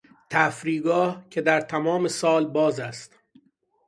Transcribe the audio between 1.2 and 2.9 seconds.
که در تمام سال باز